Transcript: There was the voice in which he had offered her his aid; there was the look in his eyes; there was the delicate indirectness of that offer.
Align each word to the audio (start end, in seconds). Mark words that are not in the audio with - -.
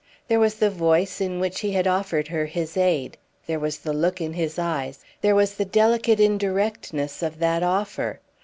There 0.29 0.39
was 0.39 0.55
the 0.55 0.71
voice 0.71 1.21
in 1.21 1.39
which 1.39 1.59
he 1.59 1.73
had 1.73 1.85
offered 1.85 2.29
her 2.29 2.47
his 2.47 2.75
aid; 2.75 3.17
there 3.45 3.59
was 3.59 3.77
the 3.77 3.93
look 3.93 4.19
in 4.19 4.33
his 4.33 4.57
eyes; 4.57 5.05
there 5.21 5.35
was 5.35 5.53
the 5.53 5.63
delicate 5.63 6.19
indirectness 6.19 7.21
of 7.21 7.37
that 7.37 7.61
offer. 7.61 8.19